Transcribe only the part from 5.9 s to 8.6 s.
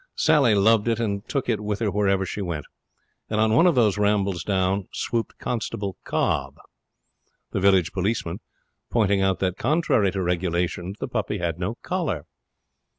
Cobb, the village policeman,